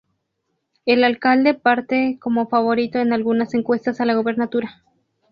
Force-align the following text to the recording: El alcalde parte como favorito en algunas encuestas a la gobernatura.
El 0.87 1.03
alcalde 1.03 1.53
parte 1.53 2.17
como 2.19 2.49
favorito 2.49 2.97
en 2.97 3.13
algunas 3.13 3.53
encuestas 3.53 4.01
a 4.01 4.05
la 4.05 4.15
gobernatura. 4.15 4.81